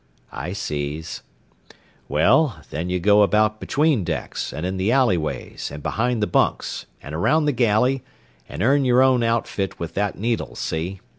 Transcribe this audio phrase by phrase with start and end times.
[0.33, 1.21] "I sees."
[2.07, 6.87] "Well, then ye go about between decks, an' in the alleyways, an' behind the bunks,
[7.03, 8.01] an' around the galley,
[8.49, 11.01] an' earn yer own outfit with that needle, see?